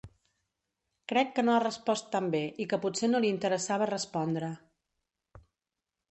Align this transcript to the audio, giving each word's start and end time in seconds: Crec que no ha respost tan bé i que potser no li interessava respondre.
Crec 1.11 1.27
que 1.33 1.41
no 1.49 1.51
ha 1.55 1.59
respost 1.63 2.07
tan 2.15 2.29
bé 2.35 2.41
i 2.65 2.65
que 2.71 2.79
potser 2.85 3.09
no 3.11 3.21
li 3.25 3.29
interessava 3.33 3.89
respondre. 3.91 4.49